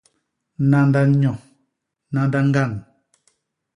[0.69, 1.33] Nanda nyo;
[2.13, 2.71] nanda ñgan.